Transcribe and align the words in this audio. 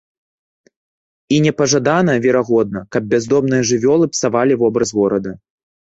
І 1.35 1.37
непажадана, 1.47 2.15
верагодна, 2.25 2.79
каб 2.95 3.03
бяздомныя 3.11 3.61
жывёлы 3.73 4.05
псавалі 4.15 4.53
вобраз 4.63 4.89
горада. 5.03 5.31